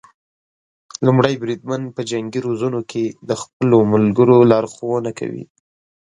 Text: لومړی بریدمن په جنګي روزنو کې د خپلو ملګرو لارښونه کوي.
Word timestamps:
لومړی 1.05 1.33
بریدمن 1.41 1.81
په 1.95 2.01
جنګي 2.09 2.39
روزنو 2.47 2.79
کې 2.91 3.03
د 3.29 3.31
خپلو 3.41 3.77
ملګرو 3.93 4.37
لارښونه 4.51 5.11
کوي. 5.19 5.43